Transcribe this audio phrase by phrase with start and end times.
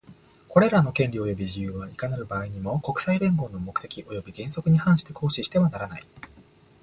[0.47, 6.03] これらの権利及び自由は、いかなる場合にも、国際連合の目的及び原則に反して行使してはならない。